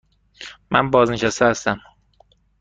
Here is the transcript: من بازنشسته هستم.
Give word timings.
من 0.71 0.91
بازنشسته 0.91 1.45
هستم. 1.49 1.79